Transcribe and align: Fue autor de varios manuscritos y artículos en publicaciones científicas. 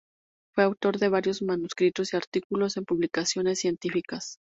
Fue 0.55 0.63
autor 0.63 0.97
de 0.97 1.09
varios 1.09 1.43
manuscritos 1.43 2.11
y 2.11 2.17
artículos 2.17 2.75
en 2.75 2.85
publicaciones 2.85 3.59
científicas. 3.59 4.39